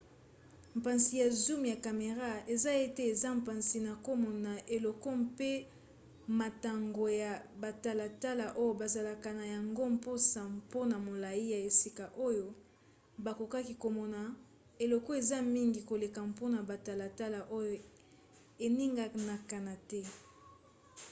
[0.77, 5.51] mpasi ya zoom ya camera eza ete eza mpasi na komona eloko pe
[6.39, 7.31] motango ya
[7.63, 12.45] batalatala oyo bazalaka na yango mposa mpona molai ya esika oyo
[13.25, 14.21] bakoki komona
[14.83, 17.73] eleko eza mingi koleka mpona batalatala oyo
[18.65, 19.57] eninganaka
[19.89, 20.01] te